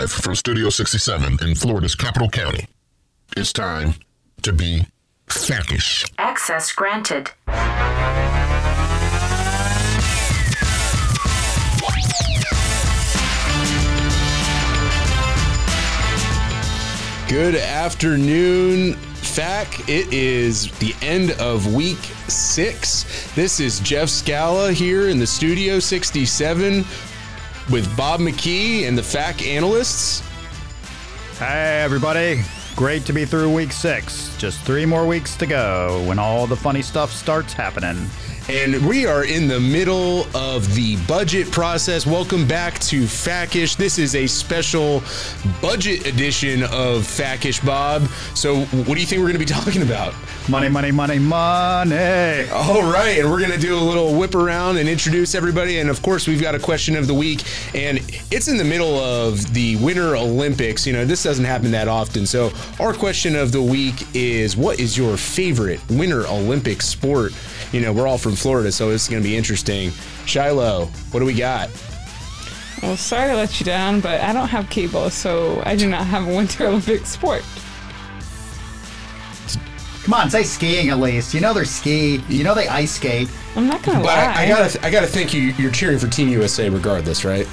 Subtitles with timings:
[0.00, 2.66] Live from Studio 67 in Florida's capital county.
[3.36, 3.96] It's time
[4.40, 4.86] to be
[5.26, 6.10] FACish.
[6.16, 7.30] Access granted.
[17.28, 19.86] Good afternoon, FAC.
[19.86, 23.04] It is the end of week six.
[23.34, 26.86] This is Jeff Scala here in the Studio 67
[27.70, 30.22] with Bob McKee and the FAC analysts.
[31.38, 32.42] Hey, everybody.
[32.76, 34.36] Great to be through week six.
[34.38, 38.08] Just three more weeks to go when all the funny stuff starts happening.
[38.48, 42.06] And we are in the middle of the budget process.
[42.06, 43.76] Welcome back to FACish.
[43.76, 45.02] This is a special
[45.62, 48.06] budget edition of FACish, Bob.
[48.34, 50.14] So, what do you think we're going to be talking about?
[50.48, 52.48] Money, money, money, money.
[52.50, 55.78] All right, and we're going to do a little whip around and introduce everybody.
[55.78, 57.44] And of course, we've got a question of the week,
[57.74, 57.98] and
[58.32, 60.86] it's in the middle of the Winter Olympics.
[60.86, 62.26] You know, this doesn't happen that often.
[62.26, 67.32] So, our question of the week is what is your favorite Winter Olympic sport?
[67.72, 69.90] You know, we're all from Florida, so it's going to be interesting.
[70.26, 71.70] Shiloh, what do we got?
[72.82, 76.06] Well, sorry to let you down, but I don't have cable, so I do not
[76.06, 77.42] have a Winter Olympic sport.
[80.04, 81.34] Come on, say skiing at least.
[81.34, 82.22] You know they're ski.
[82.28, 83.28] You know they ice skate.
[83.54, 84.34] I'm not gonna But lie.
[84.34, 87.46] I, I gotta, I gotta think you, you're cheering for Team USA regardless, right?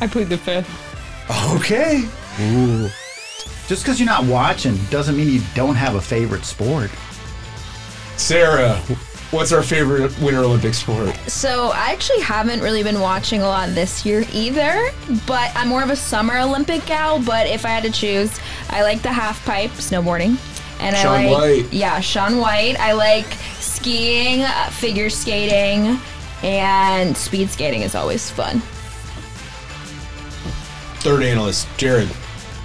[0.00, 0.68] I plead the fifth.
[1.54, 2.02] Okay.
[2.40, 2.88] Ooh.
[3.68, 6.90] Just because you're not watching doesn't mean you don't have a favorite sport.
[8.20, 8.76] Sarah,
[9.32, 11.16] what's our favorite Winter Olympic sport?
[11.26, 14.90] So I actually haven't really been watching a lot this year either,
[15.26, 17.20] but I'm more of a summer Olympic gal.
[17.20, 20.36] But if I had to choose, I like the half pipe snowboarding,
[20.80, 21.72] and Shaun I like White.
[21.72, 22.78] yeah Shaun White.
[22.78, 23.26] I like
[23.58, 25.98] skiing, uh, figure skating,
[26.44, 28.60] and speed skating is always fun.
[31.00, 32.10] Third analyst, Jared.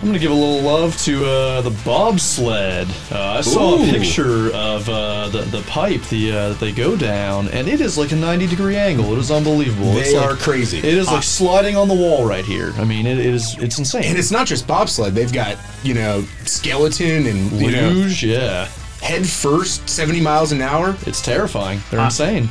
[0.01, 2.87] I'm gonna give a little love to uh, the bobsled.
[3.11, 3.83] Uh, I saw Ooh.
[3.83, 7.81] a picture of uh, the the pipe the uh, that they go down, and it
[7.81, 9.13] is like a 90 degree angle.
[9.13, 9.93] It is unbelievable.
[9.93, 10.77] They it's like- are crazy.
[10.79, 12.71] It is like sliding on the wall right here.
[12.75, 14.03] I mean, it, it is it's insane.
[14.03, 15.13] And it's not just bobsled.
[15.15, 18.65] They've got, you know, skeleton and luge, yeah.
[19.01, 20.95] head first, 70 miles an hour.
[21.07, 21.79] It's terrifying.
[21.89, 22.49] They're Uh, insane.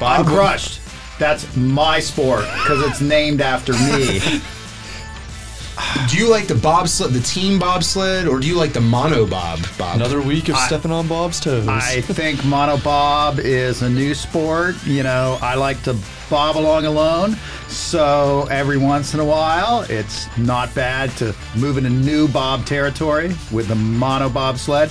[0.00, 0.80] I'm crushed.
[1.18, 4.20] That's my sport because it's named after me.
[6.08, 9.60] Do you like the bobsled, the team bobsled, or do you like the mono bob,
[9.78, 9.96] Bob?
[9.96, 11.68] Another week of stepping on Bob's toes.
[11.68, 14.74] I think monobob is a new sport.
[14.84, 15.96] You know, I like to
[16.30, 17.36] bob along alone.
[17.68, 23.28] So every once in a while, it's not bad to move into new bob territory
[23.52, 24.90] with the monobob sled.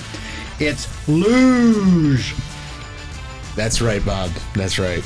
[0.60, 2.36] It's luge.
[3.56, 4.32] That's right, Bob.
[4.54, 5.04] That's right.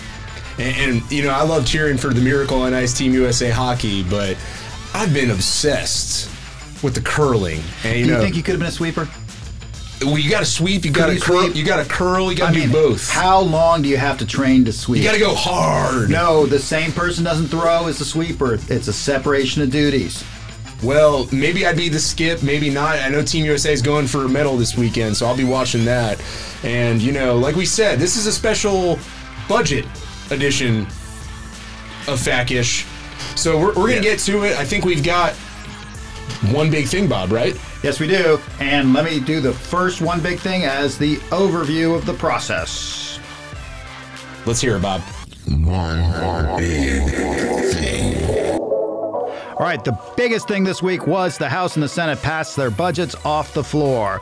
[0.57, 4.03] And, and you know, I love cheering for the Miracle on Ice Team USA hockey,
[4.03, 4.37] but
[4.93, 6.29] I've been obsessed
[6.83, 7.61] with the curling.
[7.83, 9.07] And you Do you know, think you could have been a sweeper?
[10.01, 11.55] well, you got to sweep, you got to curl, sweep?
[11.55, 13.09] you got to curl, you got to do mean, both.
[13.09, 15.01] How long do you have to train to sweep?
[15.01, 16.09] you got to go hard.
[16.09, 18.55] No, the same person doesn't throw as the sweeper.
[18.67, 20.23] It's a separation of duties.
[20.83, 22.97] Well, maybe I'd be the skip, maybe not.
[22.97, 25.85] I know Team USA is going for a medal this weekend, so I'll be watching
[25.85, 26.19] that.
[26.63, 28.97] And you know, like we said, this is a special
[29.47, 29.85] budget
[30.31, 30.81] edition
[32.07, 32.87] of FACish.
[33.35, 34.57] So we're, we're gonna get to it.
[34.57, 35.33] I think we've got
[36.53, 37.31] one big thing, Bob.
[37.31, 37.55] Right?
[37.83, 38.39] Yes, we do.
[38.59, 43.19] And let me do the first one big thing as the overview of the process.
[44.45, 45.01] Let's hear it, Bob.
[45.47, 47.09] One big
[47.73, 48.59] thing.
[49.61, 52.71] All right, the biggest thing this week was the House and the Senate passed their
[52.71, 54.21] budgets off the floor.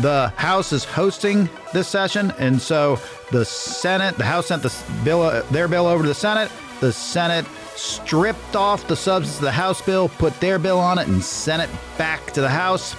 [0.00, 3.00] The House is hosting this session, and so
[3.32, 4.72] the Senate, the House sent the
[5.04, 6.52] bill, uh, their bill over to the Senate.
[6.80, 11.06] The Senate stripped off the substance of the House bill, put their bill on it,
[11.08, 12.96] and sent it back to the House.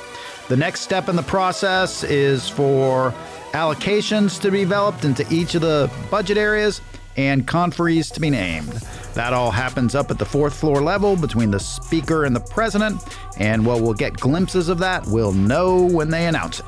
[0.47, 3.13] The next step in the process is for
[3.51, 6.81] allocations to be developed into each of the budget areas
[7.17, 8.71] and conferees to be named.
[9.15, 13.01] That all happens up at the fourth floor level between the Speaker and the President,
[13.37, 16.65] and while we'll get glimpses of that, we'll know when they announce it.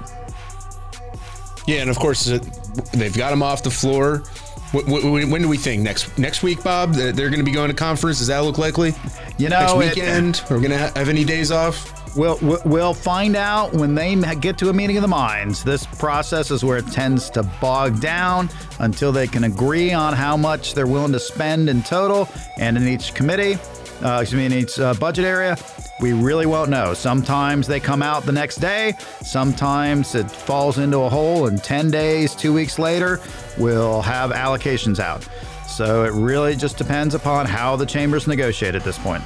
[1.68, 4.24] Yeah, and of course they've got them off the floor.
[4.71, 6.94] Wh- wh- When do we think next next week, Bob?
[6.95, 8.19] that They're going to be going to conference.
[8.19, 8.94] Does that look likely?
[9.38, 11.95] You Next know, it- weekend, we're going to have any days off?
[12.16, 15.63] We'll, we'll- we'll find out when they get to a meeting of the minds.
[15.63, 18.50] This process is where it tends to bog down
[18.80, 22.27] until they can agree on how much they're willing to spend in total
[22.57, 23.57] and in each committee,
[24.04, 25.57] uh, excuse me, in each uh, budget area.
[26.00, 26.94] We really won't know.
[26.94, 28.94] Sometimes they come out the next day.
[29.22, 33.19] Sometimes it falls into a hole, and 10 days, two weeks later,
[33.57, 35.28] we'll have allocations out.
[35.68, 39.24] So it really just depends upon how the chambers negotiate at this point.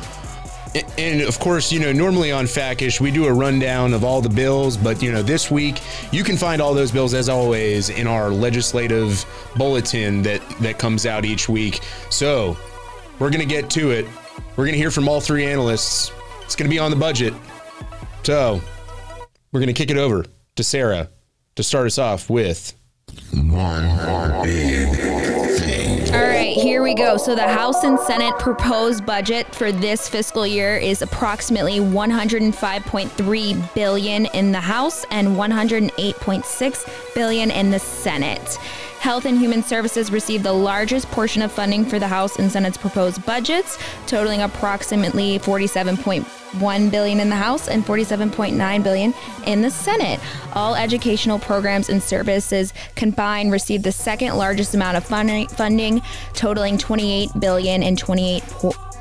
[0.97, 4.29] And of course, you know, normally on FACish, we do a rundown of all the
[4.29, 5.81] bills, but you know, this week
[6.11, 9.23] you can find all those bills as always in our legislative
[9.55, 11.81] bulletin that that comes out each week.
[12.09, 12.57] So,
[13.19, 14.07] we're going to get to it.
[14.55, 16.11] We're going to hear from all three analysts.
[16.43, 17.33] It's going to be on the budget.
[18.21, 18.61] So,
[19.51, 21.09] we're going to kick it over to Sarah
[21.55, 22.73] to start us off with
[23.31, 24.89] One big
[25.59, 26.13] thing.
[26.13, 27.17] All right, here we go.
[27.17, 34.25] So the House and Senate proposed budget for this fiscal year is approximately 105.3 billion
[34.27, 38.59] in the House and 108.6 billion in the Senate.
[39.03, 42.77] Health and Human Services received the largest portion of funding for the House and Senate's
[42.77, 43.77] proposed budgets,
[44.07, 49.13] totaling approximately 47.1 billion in the House and 47.9 billion
[49.45, 50.21] in the Senate.
[50.53, 56.01] All educational programs and services combined received the second largest amount of funding, funding
[56.31, 57.97] totaling 28 billion and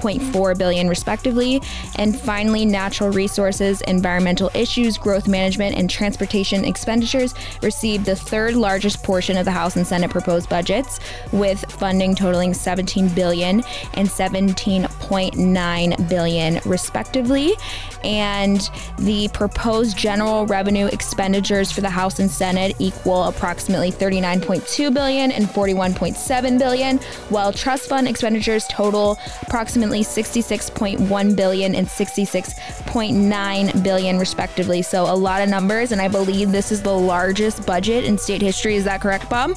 [0.02, 1.62] 28.4 billion respectively.
[1.96, 9.02] And finally, natural resources, environmental issues, growth management, and transportation expenditures received the third largest
[9.02, 10.98] portion of the House and Senate proposed budgets,
[11.32, 13.62] with funding totaling 17 billion
[13.94, 17.54] and 17.9 billion respectively.
[18.04, 18.68] And
[18.98, 25.46] the proposed general revenue expenditures for the House and Senate equal approximately 39.2 billion and
[25.46, 34.82] 41.7 billion, while trust fund expenditures total approximately 66.1 billion and 66.9 billion respectively.
[34.82, 38.42] So a lot of numbers, and I believe this is the largest budget in state
[38.42, 38.76] history.
[38.76, 39.56] Is that correct, Bob?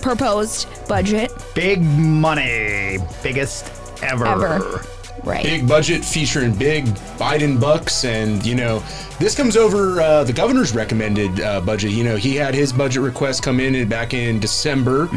[0.00, 3.70] Proposed budget Big money, biggest
[4.02, 4.26] ever.
[4.26, 4.84] ever.
[5.24, 5.44] Right.
[5.44, 6.86] big budget featuring big
[7.16, 8.82] Biden bucks, and you know
[9.18, 11.92] this comes over uh, the governor's recommended uh, budget.
[11.92, 15.08] You know he had his budget request come in back in December,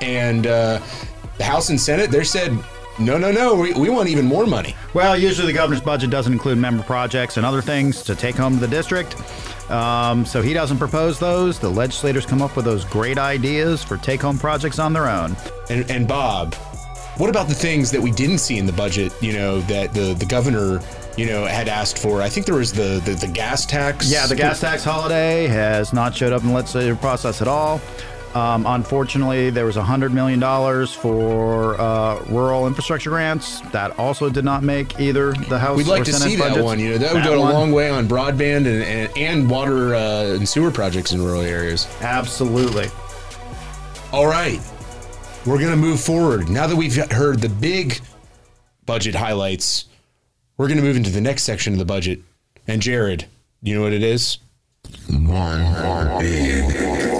[0.00, 0.80] and uh,
[1.38, 2.52] the House and Senate they said
[2.98, 4.76] no, no, no, we, we want even more money.
[4.94, 8.54] Well, usually the governor's budget doesn't include member projects and other things to take home
[8.54, 9.16] to the district.
[9.70, 11.58] Um, so he doesn't propose those.
[11.58, 15.36] The legislators come up with those great ideas for take home projects on their own.
[15.70, 16.54] And and Bob,
[17.16, 19.12] what about the things that we didn't see in the budget?
[19.20, 20.80] You know that the the governor
[21.16, 22.22] you know had asked for.
[22.22, 24.10] I think there was the the, the gas tax.
[24.10, 27.80] Yeah, the gas tax holiday has not showed up in the legislative process at all.
[28.34, 30.40] Um, unfortunately, there was $100 million
[30.88, 33.60] for uh, rural infrastructure grants.
[33.70, 36.62] That also did not make either the House We'd like or to Senate see that
[36.62, 36.80] one.
[36.80, 39.94] You know, that would That go a long way on broadband and, and, and water
[39.94, 41.86] uh, and sewer projects in rural areas.
[42.00, 42.88] Absolutely.
[44.10, 44.60] All right,
[45.46, 48.00] we're gonna move forward now that we've heard the big
[48.86, 49.86] budget highlights.
[50.56, 52.20] We're gonna move into the next section of the budget.
[52.66, 53.26] And Jared,
[53.62, 54.38] you know what it is?
[56.20, 57.13] Thing.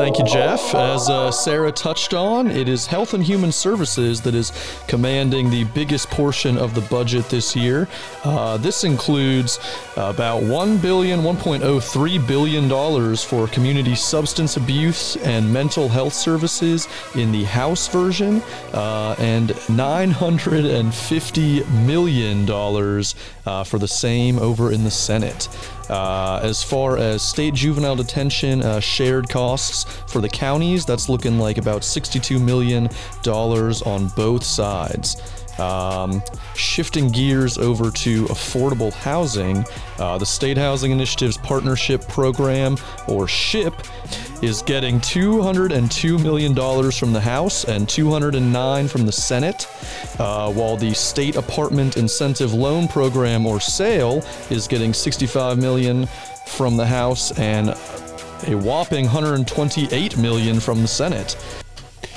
[0.00, 0.74] Thank you, Jeff.
[0.74, 4.50] As uh, Sarah touched on, it is Health and Human Services that is
[4.88, 7.86] commanding the biggest portion of the budget this year.
[8.24, 9.58] Uh, this includes
[9.98, 17.44] about $1 billion, $1.03 billion for community substance abuse and mental health services in the
[17.44, 18.40] House version,
[18.72, 22.50] uh, and $950 million
[23.44, 25.46] uh, for the same over in the Senate.
[25.90, 31.38] Uh, as far as state juvenile detention uh, shared costs for the counties, that's looking
[31.38, 32.88] like about $62 million
[33.26, 35.39] on both sides.
[35.60, 36.22] Um,
[36.54, 39.64] shifting gears over to affordable housing,
[39.98, 42.76] uh, the State Housing Initiative's Partnership Program,
[43.06, 43.74] or SHIP,
[44.42, 46.54] is getting $202 million
[46.92, 49.68] from the House and 209 from the Senate,
[50.18, 56.06] uh, while the State Apartment Incentive Loan Program, or SAIL, is getting 65 million
[56.46, 57.68] from the House and
[58.46, 61.36] a whopping 128 million from the Senate.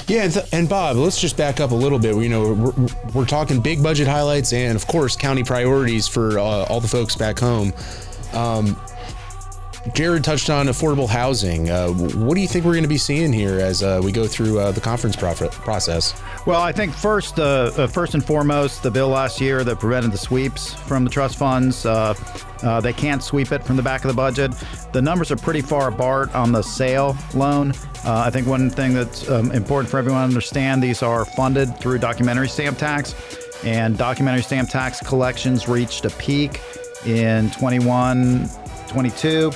[0.08, 2.16] Yeah, and, th- and Bob, let's just back up a little bit.
[2.16, 6.44] You know, we're, we're talking big budget highlights and, of course, county priorities for uh,
[6.44, 7.74] all the folks back home.
[8.34, 8.80] Um,
[9.94, 11.70] Jared touched on affordable housing.
[11.70, 14.28] Uh, what do you think we're going to be seeing here as uh, we go
[14.28, 16.14] through uh, the conference process?
[16.46, 20.12] Well, I think first, uh, uh, first and foremost, the bill last year that prevented
[20.12, 21.86] the sweeps from the trust funds.
[21.86, 22.14] Uh,
[22.62, 24.52] uh, they can't sweep it from the back of the budget.
[24.92, 27.72] The numbers are pretty far apart on the SAIL loan.
[28.04, 31.78] Uh, I think one thing that's um, important for everyone to understand: these are funded
[31.78, 33.16] through documentary stamp tax,
[33.64, 36.60] and documentary stamp tax collections reached a peak
[37.06, 38.50] in 21,
[38.90, 39.50] 22.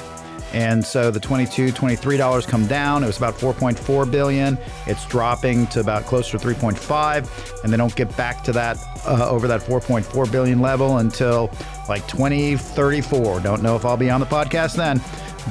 [0.53, 3.03] And so the 22, 23 dollars come down.
[3.03, 4.57] It was about 4.4 billion.
[4.85, 9.29] It's dropping to about closer to 3.5, and they don't get back to that uh,
[9.29, 11.51] over that 4.4 billion level until
[11.89, 13.41] like 2034.
[13.41, 15.01] Don't know if I'll be on the podcast then,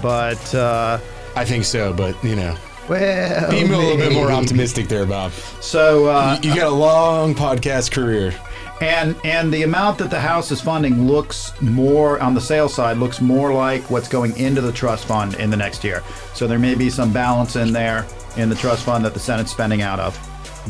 [0.02, 0.98] but uh,
[1.34, 2.56] I think so, but, you know,
[2.88, 5.32] well, be a little bit more optimistic there, Bob.
[5.60, 8.32] So uh, You got a long podcast career.
[8.80, 12.98] And and the amount that the House is funding looks more on the sales side
[12.98, 16.02] looks more like what's going into the trust fund in the next year.
[16.34, 18.06] So there may be some balance in there
[18.36, 20.18] in the trust fund that the Senate's spending out of.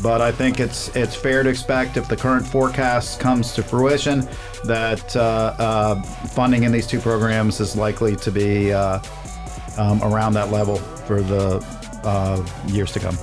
[0.01, 4.27] But I think it's it's fair to expect if the current forecast comes to fruition
[4.63, 8.99] that uh, uh, funding in these two programs is likely to be uh,
[9.77, 11.65] um, around that level for the
[12.03, 13.17] uh, years to come.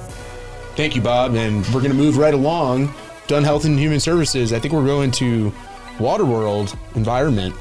[0.76, 1.34] Thank you, Bob.
[1.36, 2.92] And we're going to move right along.
[3.26, 4.52] Done Health and Human Services.
[4.52, 5.50] I think we're going to
[5.96, 7.54] Waterworld Environment.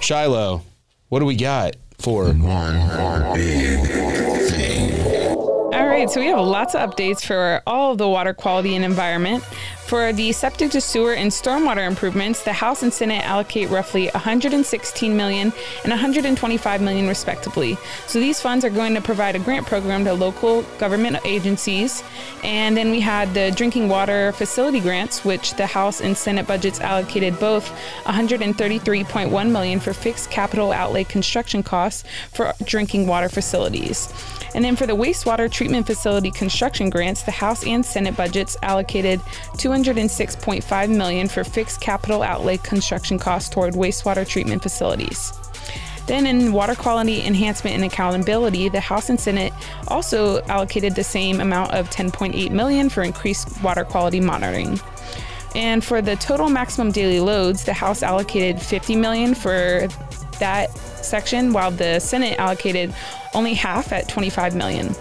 [0.00, 0.62] Shiloh,
[1.08, 2.26] what do we got for?
[2.26, 3.80] One big
[4.50, 5.36] thing.
[5.36, 8.84] All right, so we have lots of updates for all of the water quality and
[8.84, 9.44] environment.
[9.90, 15.16] For the septic to sewer and stormwater improvements, the House and Senate allocate roughly 116
[15.16, 17.76] million and 125 million respectively.
[18.06, 22.04] So these funds are going to provide a grant program to local government agencies.
[22.44, 26.78] And then we had the drinking water facility grants, which the House and Senate budgets
[26.78, 27.68] allocated both
[28.04, 34.08] 133.1 million for fixed capital outlay construction costs for drinking water facilities.
[34.54, 39.20] And then for the wastewater treatment facility construction grants, the House and Senate budgets allocated
[39.82, 45.32] 206.5 million for fixed capital outlay construction costs toward wastewater treatment facilities.
[46.06, 49.52] Then in water quality enhancement and accountability, the House and Senate
[49.88, 54.80] also allocated the same amount of 10.8 million for increased water quality monitoring.
[55.54, 59.88] And for the total maximum daily loads, the House allocated 50 million for
[60.38, 62.94] that section, while the Senate allocated
[63.34, 64.94] only half at 25 million.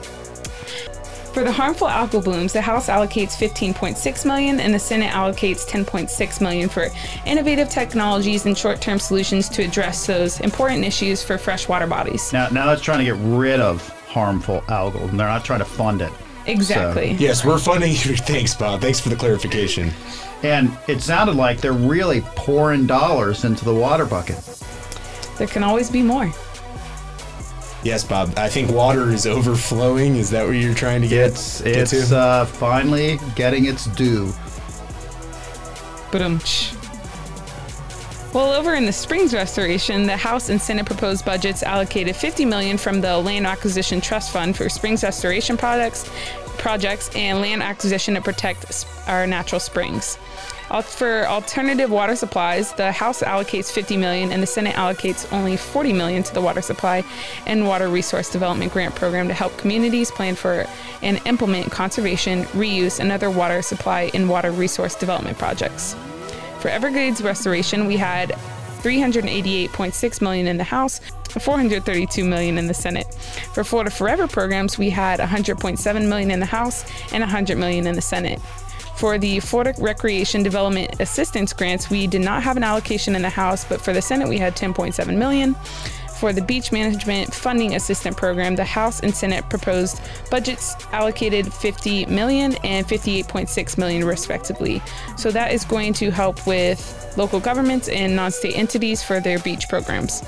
[1.33, 6.41] For the harmful algal blooms, the House allocates 15.6 million and the Senate allocates 10.6
[6.41, 6.87] million for
[7.25, 12.33] innovative technologies and short-term solutions to address those important issues for freshwater bodies.
[12.33, 15.05] Now, now that's trying to get rid of harmful algal.
[15.05, 16.11] They're not trying to fund it.
[16.47, 17.11] Exactly.
[17.19, 18.17] Yes, we're funding you.
[18.17, 18.81] Thanks, Bob.
[18.81, 19.91] Thanks for the clarification.
[20.41, 24.37] And it sounded like they're really pouring dollars into the water bucket.
[25.37, 26.33] There can always be more.
[27.83, 28.33] Yes, Bob.
[28.37, 30.15] I think water is overflowing.
[30.17, 32.17] Is that what you're trying to get, It's get it's to?
[32.17, 34.33] uh, finally getting its due.
[36.11, 36.39] But um.
[38.33, 42.77] Well, over in the Springs restoration, the House and Senate proposed budgets allocated 50 million
[42.77, 46.07] from the Land Acquisition Trust Fund for Springs restoration projects,
[46.59, 50.19] projects and land acquisition to protect our natural springs.
[50.69, 55.93] For alternative water supplies, the House allocates 50 million and the Senate allocates only 40
[55.93, 57.03] million to the water supply
[57.47, 60.67] and water resource development grant program to help communities plan for
[61.01, 65.95] and implement conservation, reuse, and other water supply and water resource development projects.
[66.59, 68.29] For Everglades restoration, we had
[68.81, 73.11] 388.6 million in the House, 432 million in the Senate.
[73.53, 77.95] For Florida Forever programs, we had 100.7 million in the House and 100 million in
[77.95, 78.39] the Senate.
[78.99, 83.29] For the Florida Recreation Development Assistance grants, we did not have an allocation in the
[83.29, 85.55] House, but for the Senate, we had 10.7 million.
[86.19, 92.07] For the Beach Management Funding Assistant Program, the House and Senate proposed budgets allocated 50
[92.07, 94.81] million and 58.6 million respectively.
[95.15, 99.69] So that is going to help with local governments and non-state entities for their beach
[99.69, 100.23] programs.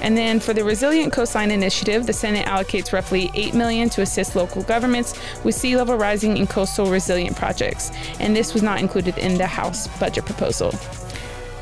[0.00, 4.36] And then for the Resilient Coastline Initiative, the Senate allocates roughly 8 million to assist
[4.36, 5.14] local governments
[5.44, 7.90] with sea level rising and coastal resilient projects.
[8.20, 10.72] And this was not included in the House budget proposal.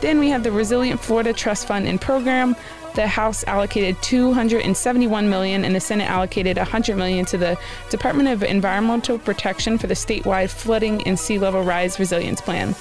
[0.01, 2.55] Then we have the Resilient Florida Trust Fund and Program.
[2.95, 7.59] The House allocated 271 million and the Senate allocated 100 million to the
[7.91, 12.75] Department of Environmental Protection for the statewide flooding and sea level rise resilience plan.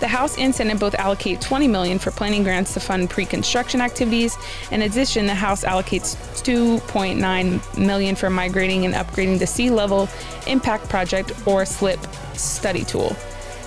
[0.00, 4.34] The House and Senate both allocate 20 million for planning grants to fund pre-construction activities.
[4.70, 10.08] In addition, the House allocates 2.9 million for migrating and upgrading the sea level
[10.46, 12.00] impact project or SLIP
[12.34, 13.14] study tool.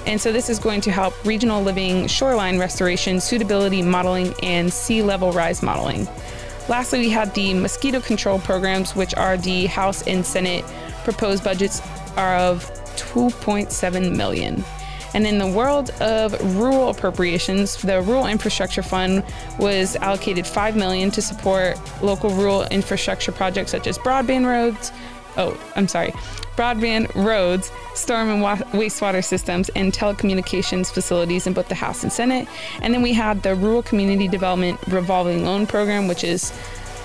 [0.07, 5.03] And so this is going to help regional living shoreline restoration, suitability modeling, and sea
[5.03, 6.07] level rise modeling.
[6.67, 10.65] Lastly, we had the mosquito control programs, which are the House and Senate
[11.03, 11.79] proposed budgets
[12.17, 14.63] are of 2.7 million.
[15.13, 19.23] And in the world of rural appropriations, the Rural Infrastructure Fund
[19.59, 24.91] was allocated 5 million to support local rural infrastructure projects such as broadband roads,
[25.37, 26.13] oh, I'm sorry,
[26.55, 32.11] broadband roads, storm and wa- wastewater systems, and telecommunications facilities in both the House and
[32.11, 32.47] Senate.
[32.81, 36.51] And then we had the Rural Community Development Revolving Loan Program, which is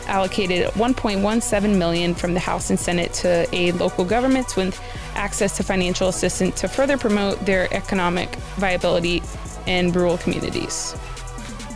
[0.08, 4.80] allocated 1.17 million from the House and Senate to aid local governments with
[5.14, 9.22] access to financial assistance to further promote their economic viability
[9.66, 10.96] in rural communities.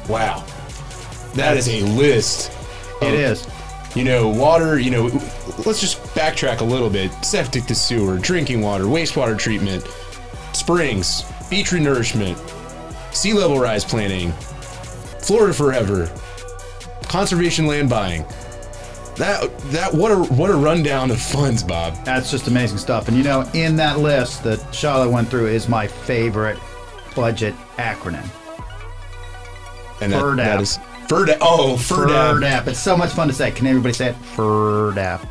[0.09, 0.45] Wow.
[1.35, 2.51] That is a list.
[3.01, 3.49] It of- is.
[3.95, 5.05] You know, water, you know,
[5.67, 7.13] let's just backtrack a little bit.
[7.23, 9.87] Septic to sewer, drinking water, wastewater treatment,
[10.55, 12.39] springs, beach renourishment,
[13.15, 14.33] sea level rise planning,
[15.21, 16.11] Florida forever,
[17.13, 18.25] conservation land buying.
[19.17, 22.03] That that what a what a rundown of funds, Bob.
[22.07, 23.09] That's just amazing stuff.
[23.09, 26.59] And you know, in that list that Charlotte went through is my favorite
[27.15, 28.27] budget acronym.
[30.01, 30.37] And that, FRDAP.
[30.37, 31.39] that is FRDAP.
[31.43, 32.41] Oh, FRDAP.
[32.41, 32.67] FRDAP.
[32.69, 33.51] It's so much fun to say.
[33.51, 34.17] Can everybody say it?
[34.35, 35.29] FRDAP.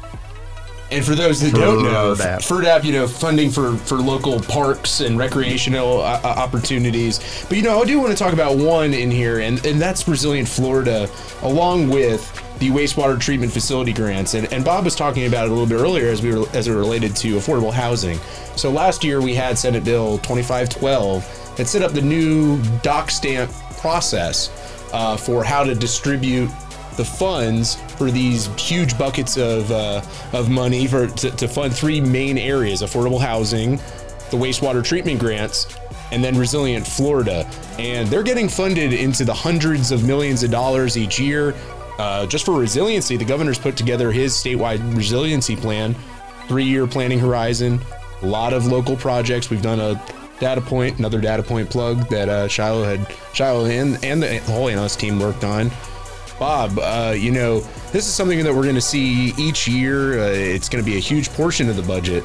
[0.91, 2.13] And for those that don't know.
[2.15, 7.45] FRDAP, you know, funding for, for local parks and recreational uh, uh, opportunities.
[7.47, 10.05] But, you know, I do want to talk about one in here, and, and that's
[10.05, 11.09] Resilient Florida,
[11.43, 12.29] along with
[12.59, 14.33] the wastewater treatment facility grants.
[14.35, 16.67] And, and Bob was talking about it a little bit earlier as we were as
[16.67, 18.19] it related to affordable housing.
[18.55, 23.51] So last year we had Senate Bill 2512 that set up the new doc stamp
[23.79, 24.51] process
[24.93, 26.51] uh, for how to distribute
[27.01, 30.03] the funds for these huge buckets of uh,
[30.33, 33.77] of money for to, to fund three main areas: affordable housing,
[34.29, 35.75] the wastewater treatment grants,
[36.11, 37.49] and then Resilient Florida.
[37.79, 41.55] And they're getting funded into the hundreds of millions of dollars each year.
[41.97, 45.95] Uh, just for resiliency, the governor's put together his statewide resiliency plan,
[46.47, 47.79] three-year planning horizon,
[48.21, 49.49] a lot of local projects.
[49.49, 49.99] We've done a
[50.39, 54.69] data point, another data point plug that uh, Shiloh had Shiloh and and the whole
[54.69, 55.71] analyst team worked on.
[56.41, 57.59] Bob, uh, you know,
[57.91, 60.19] this is something that we're going to see each year.
[60.19, 62.23] Uh, it's going to be a huge portion of the budget.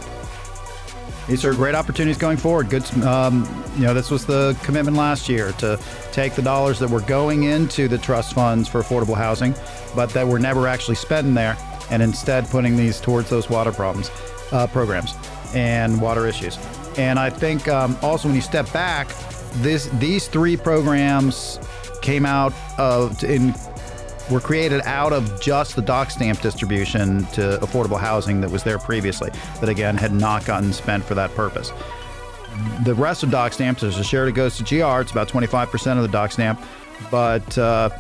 [1.29, 2.71] These are great opportunities going forward.
[2.71, 5.79] Good, um, you know, this was the commitment last year to
[6.13, 9.55] take the dollars that were going into the trust funds for affordable housing,
[9.95, 11.59] but that were never actually spent in there,
[11.91, 14.11] and instead putting these towards those water problems,
[14.51, 15.13] uh, programs,
[15.55, 16.59] and water issues.
[16.97, 19.09] And I think um, also when you step back,
[19.57, 21.61] this these three programs
[22.01, 23.55] came out of in
[24.31, 28.79] were created out of just the doc stamp distribution to affordable housing that was there
[28.79, 29.31] previously,
[29.61, 31.73] that again had not gotten spent for that purpose.
[32.85, 35.97] The rest of doc stamps, there's a share that goes to GR, it's about 25%
[35.97, 36.61] of the doc stamp,
[37.11, 37.91] but uh,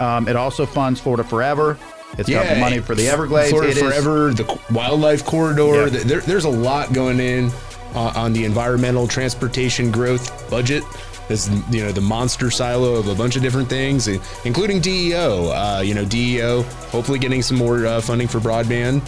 [0.00, 1.78] um, it also funds Florida Forever.
[2.18, 3.50] It's got the money for the Everglades.
[3.50, 5.86] Florida It is- Forever, the wildlife corridor.
[5.88, 6.02] Yeah.
[6.02, 7.50] There, there's a lot going in
[7.94, 10.82] uh, on the environmental transportation growth budget.
[11.30, 14.08] There's you know the monster silo of a bunch of different things,
[14.44, 15.50] including DEO.
[15.52, 19.00] Uh, you know DEO, hopefully getting some more uh, funding for broadband.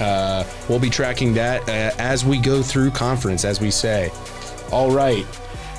[0.00, 4.10] Uh, we'll be tracking that uh, as we go through conference, as we say.
[4.72, 5.24] All right.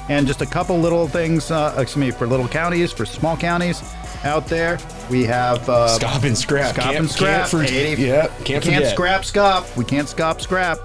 [0.07, 3.83] And just a couple little things, uh, excuse me, for little counties, for small counties
[4.23, 4.79] out there.
[5.09, 6.75] We have uh, Scop and scrap.
[6.75, 7.49] Scop Can't- and scrap.
[7.49, 9.75] can't for- 80 yeah, can't can't scrap scop.
[9.75, 10.79] We can't scop scrap.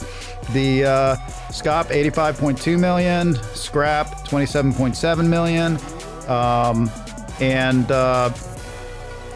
[0.52, 1.16] The uh,
[1.54, 5.78] scop 85.2 million, scrap 27.7 million,
[6.28, 6.90] um,
[7.40, 8.30] and uh,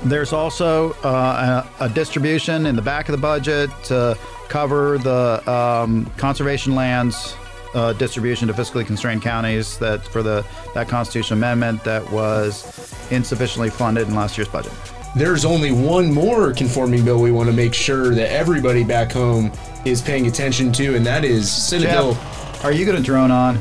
[0.02, 5.48] there's also uh, a, a distribution in the back of the budget to cover the
[5.48, 7.36] um, conservation lands
[7.74, 13.70] uh, distribution to fiscally constrained counties that for the that constitutional amendment that was insufficiently
[13.70, 14.72] funded in last year's budget.
[15.14, 19.52] there's only one more conforming bill we want to make sure that everybody back home
[19.90, 22.16] is paying attention to, and that is Senate Bill.
[22.62, 23.58] Are you going to drone on?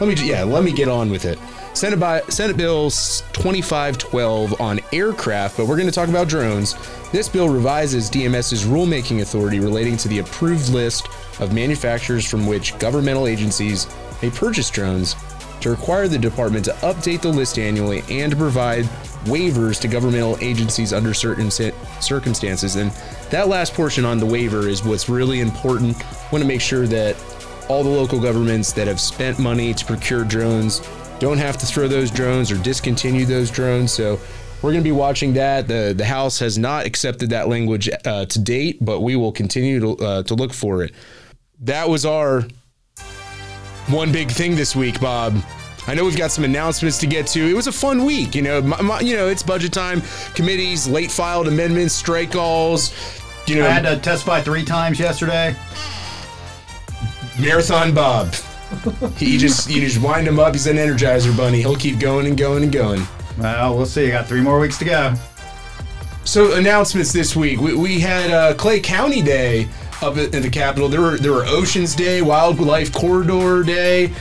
[0.00, 1.38] Let me, yeah, let me get on with it.
[1.74, 6.74] Senate, by, Senate Bill 2512 on aircraft, but we're going to talk about drones.
[7.12, 11.08] This bill revises DMS's rulemaking authority relating to the approved list
[11.40, 13.86] of manufacturers from which governmental agencies
[14.20, 15.14] may purchase drones
[15.60, 18.88] to require the department to update the list annually and to provide
[19.24, 22.76] waivers to governmental agencies under certain circumstances.
[22.76, 22.90] And
[23.30, 25.96] that last portion on the waiver is what's really important.
[26.32, 27.16] Want to make sure that
[27.68, 30.80] all the local governments that have spent money to procure drones
[31.18, 33.92] don't have to throw those drones or discontinue those drones.
[33.92, 34.18] So
[34.62, 35.68] we're going to be watching that.
[35.68, 39.80] The the House has not accepted that language uh, to date, but we will continue
[39.80, 40.92] to uh, to look for it.
[41.60, 42.42] That was our
[43.88, 45.34] one big thing this week, Bob.
[45.88, 47.40] I know we've got some announcements to get to.
[47.40, 48.60] It was a fun week, you know.
[48.60, 50.02] My, my- you know, it's budget time.
[50.34, 52.92] Committees, late filed amendments, strike calls.
[53.46, 55.56] You know, I had to testify three times yesterday.
[57.40, 58.34] Marathon Bob.
[59.16, 60.52] he just you just wind him up.
[60.52, 61.60] He's an Energizer bunny.
[61.60, 63.02] He'll keep going and going and going.
[63.38, 64.04] Well, we'll see.
[64.04, 65.14] You Got three more weeks to go.
[66.24, 67.60] So announcements this week.
[67.60, 69.68] We, we had uh, Clay County Day
[70.02, 70.88] up at, at the Capitol.
[70.90, 74.12] There were there were Oceans Day, Wildlife Corridor Day,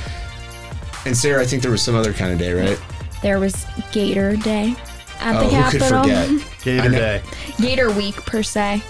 [1.07, 1.41] and Sarah.
[1.41, 2.79] I think there was some other kind of day, right?
[3.21, 4.75] There was Gator Day
[5.19, 6.03] at Oh, the who could Capitol.
[6.03, 6.47] forget?
[6.63, 6.89] Gator.
[6.89, 7.21] Day.
[7.59, 8.83] Gator Week per se.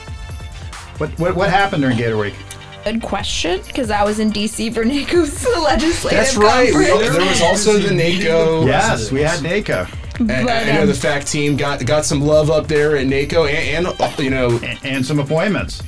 [0.97, 2.33] What, what what happened during Gator Week?
[2.83, 6.73] Good question, because I was in DC for NACO's legislative That's right.
[6.73, 7.15] We, conference.
[7.17, 8.65] there was also the NACO.
[8.65, 9.85] Yes, we had NACO.
[10.19, 13.05] And, But, I know um, the fact team got got some love up there at
[13.05, 15.83] NACO, and, and uh, you know and, and some appointments.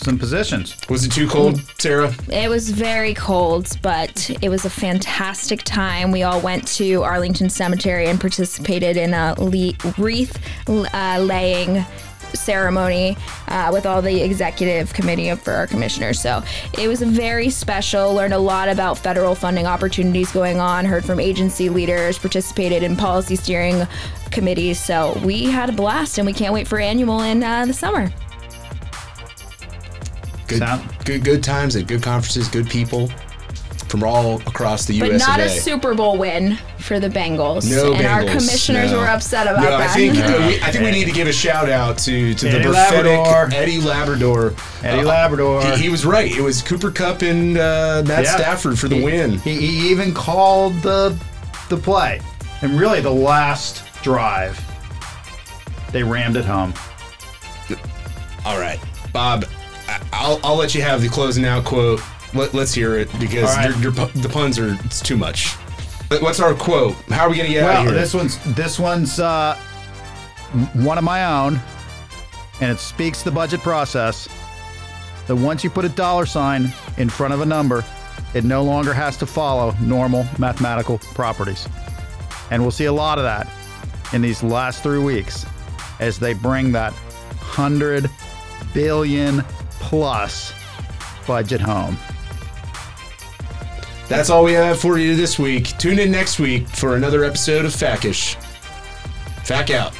[0.00, 0.76] Some positions.
[0.88, 2.12] Was it too cold, Sarah?
[2.28, 6.10] It was very cold, but it was a fantastic time.
[6.10, 11.84] We all went to Arlington Cemetery and participated in a le- wreath uh, laying
[12.34, 13.16] ceremony
[13.48, 16.20] uh, with all the executive committee for our commissioners.
[16.20, 16.42] So
[16.78, 18.14] it was very special.
[18.14, 20.84] Learned a lot about federal funding opportunities going on.
[20.84, 22.18] Heard from agency leaders.
[22.18, 23.86] Participated in policy steering
[24.30, 24.78] committees.
[24.78, 28.12] So we had a blast, and we can't wait for annual in uh, the summer.
[30.50, 33.10] Good, good, good times at good conferences, good people
[33.88, 35.08] from all across the U.S.
[35.08, 35.26] But U.S.
[35.26, 35.48] not a A.
[35.48, 37.68] Super Bowl win for the Bengals.
[37.68, 38.98] No and our commissioners no.
[39.00, 39.90] were upset about no, that.
[39.90, 42.44] I think uh, we, I think we need to give a shout out to to
[42.44, 43.58] the Eddie prophetic Labrador.
[43.58, 44.54] Eddie Labrador.
[44.84, 45.62] Eddie Uh, Labrador.
[45.62, 46.30] He, he was right.
[46.30, 48.36] It was Cooper Kupp and uh, Matt Yeah.
[48.36, 49.38] Stafford for the He- win.
[49.40, 51.16] He, he even called the
[51.68, 52.20] the play,
[52.62, 54.60] and really the last drive,
[55.90, 56.74] they rammed it home.
[58.44, 58.78] All right,
[59.12, 59.44] Bob.
[60.20, 62.02] I'll, I'll let you have the closing out quote.
[62.34, 63.70] Let, let's hear it because right.
[63.70, 65.54] your, your, the puns are it's too much.
[66.20, 66.94] What's our quote?
[67.08, 67.94] How are we gonna get out of here?
[67.98, 69.56] this one's this one's uh,
[70.74, 71.58] one of my own,
[72.60, 74.28] and it speaks the budget process.
[75.26, 77.84] That once you put a dollar sign in front of a number,
[78.34, 81.66] it no longer has to follow normal mathematical properties,
[82.50, 83.48] and we'll see a lot of that
[84.12, 85.46] in these last three weeks
[85.98, 86.92] as they bring that
[87.38, 88.10] hundred
[88.74, 89.44] billion
[89.80, 90.52] plus
[91.26, 91.98] budget home.
[94.08, 95.76] That's all we have for you this week.
[95.78, 98.34] Tune in next week for another episode of FACish.
[99.44, 99.99] Fack out.